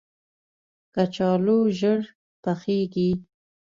کچالو 0.93 1.57
ژر 1.79 1.99
پخیږي 2.43 3.09